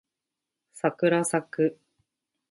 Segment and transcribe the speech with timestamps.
[0.73, 1.77] さくらさく